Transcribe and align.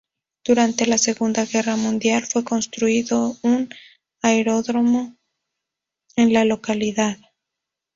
Durante 0.43 0.87
la 0.87 0.97
Segunda 0.97 1.45
Guerra 1.45 1.75
Mundial 1.75 2.25
fue 2.25 2.43
construido 2.43 3.37
un 3.43 3.69
aeródromo 4.23 5.15
en 6.15 6.33
la 6.33 6.43
localidad. 6.43 7.19